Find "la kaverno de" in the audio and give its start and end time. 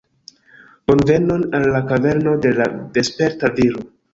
1.77-2.57